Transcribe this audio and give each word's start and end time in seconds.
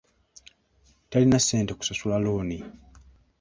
Talina 1.09 1.37
ssente 1.41 1.73
kusasula 1.75 2.17
looni. 2.25 2.57